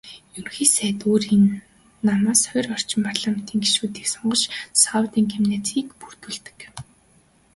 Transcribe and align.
Ерөнхий 0.37 0.69
сайд 0.75 0.99
өөрийн 1.09 1.45
намаас 2.07 2.41
хорь 2.51 2.67
орчим 2.75 3.01
парламентын 3.07 3.59
гишүүнийг 3.63 4.07
сонгож 4.13 4.41
"Сайдуудын 4.81 5.25
кабинет"-ийг 5.33 5.87
бүрдүүлдэг. 5.99 6.59